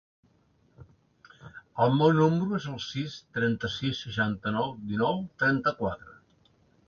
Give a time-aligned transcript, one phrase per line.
[1.85, 6.17] El meu número es el sis, trenta-sis, seixanta-nou, dinou, trenta-quatre.